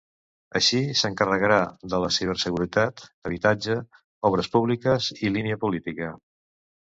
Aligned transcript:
Així, 0.59 0.77
s'encarregarà 1.01 1.59
de 1.93 1.99
la 2.03 2.09
ciberseguretat, 2.15 3.03
habitatge, 3.29 3.77
obres 4.31 4.51
públiques 4.57 5.11
i 5.29 5.33
línia 5.37 5.61
política. 5.67 6.11